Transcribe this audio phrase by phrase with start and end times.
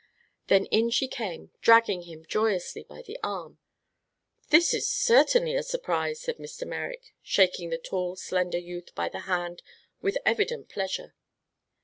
[0.47, 3.59] Then in she came, dragging him joyously by the arm.
[4.49, 6.65] "This is certainly a surprise!" said Mr.
[6.65, 9.61] Merrick, shaking the tall, slender youth by the hand
[10.01, 11.13] with evident pleasure.